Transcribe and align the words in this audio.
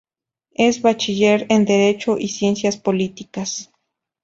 Es 0.55 0.81
Bachiller 0.81 1.45
en 1.51 1.63
Derecho 1.63 2.17
y 2.17 2.27
Ciencias 2.29 2.75
Políticas. 2.75 3.71